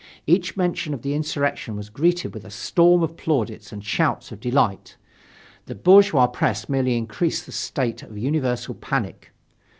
Each 0.25 0.57
mention 0.57 0.95
of 0.95 1.03
the 1.03 1.13
insurrection 1.13 1.75
was 1.75 1.89
greeted 1.91 2.33
with 2.33 2.43
a 2.43 2.49
storm 2.49 3.03
of 3.03 3.15
plaudits 3.17 3.71
and 3.71 3.85
shouts 3.85 4.31
of 4.31 4.39
delight. 4.39 4.97
The 5.67 5.75
bourgeois 5.75 6.25
press 6.25 6.67
merely 6.67 6.97
increased 6.97 7.45
the 7.45 7.51
state 7.51 8.01
of 8.01 8.17
universal 8.17 8.73
panic. 8.73 9.31